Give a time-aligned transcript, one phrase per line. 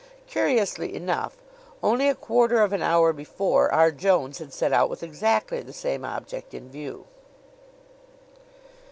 [0.25, 1.37] Curiously enough,
[1.83, 3.91] only a quarter of an hour before, R.
[3.91, 7.05] Jones had set out with exactly the same object in view.